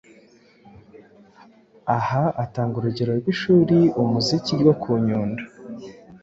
Aha 1.97 2.23
atanga 2.43 2.75
urugero 2.77 3.11
rw'ishuri 3.19 3.77
umuziki 4.01 4.51
ryo 4.61 4.73
ku 4.81 4.89
Nyundo, 5.05 5.43